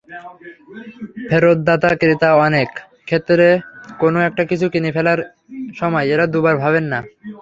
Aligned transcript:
ফেরতদাতা 1.29 1.89
ক্রেতাঅনেক 2.01 2.69
ক্ষেত্রে 3.07 3.47
কোনো 3.99 4.19
একটা 4.27 4.43
কিছু 4.51 4.65
কিনে 4.73 4.91
ফেলার 4.95 5.19
সময় 5.75 6.05
এঁরা 6.05 6.25
দুবার 6.33 6.55
ভাবেন 6.63 6.85
না। 6.93 6.99